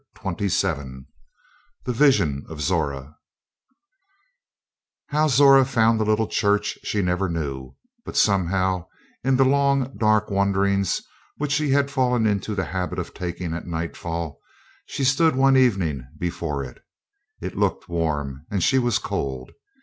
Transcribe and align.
Twenty 0.15 0.49
seven 0.49 1.05
THE 1.85 1.93
VISION 1.93 2.45
OF 2.49 2.59
ZORA 2.59 3.17
How 5.09 5.27
Zora 5.27 5.63
found 5.63 5.99
the 5.99 6.03
little 6.05 6.25
church 6.25 6.79
she 6.81 7.03
never 7.03 7.29
knew; 7.29 7.75
but 8.03 8.17
somehow, 8.17 8.87
in 9.23 9.35
the 9.37 9.45
long 9.45 9.95
dark 9.95 10.31
wanderings 10.31 11.03
which 11.37 11.51
she 11.51 11.69
had 11.69 11.91
fallen 11.91 12.25
into 12.25 12.55
the 12.55 12.65
habit 12.65 12.97
of 12.97 13.13
taking 13.13 13.53
at 13.53 13.67
nightfall, 13.67 14.39
she 14.87 15.03
stood 15.03 15.35
one 15.35 15.55
evening 15.55 16.07
before 16.17 16.63
it. 16.63 16.81
It 17.39 17.55
looked 17.55 17.87
warm, 17.87 18.47
and 18.49 18.63
she 18.63 18.79
was 18.79 18.97
cold. 18.97 19.51